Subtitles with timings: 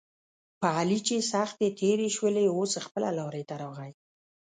[0.59, 3.91] په علي چې سختې تېرې شولې اوس خپله لارې ته راغی.